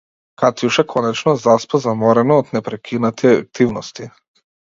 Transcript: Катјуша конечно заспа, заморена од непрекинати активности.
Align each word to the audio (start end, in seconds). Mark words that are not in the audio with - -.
Катјуша 0.43 0.83
конечно 0.93 1.33
заспа, 1.43 1.81
заморена 1.83 2.39
од 2.45 2.49
непрекинати 2.57 3.31
активности. 3.43 4.11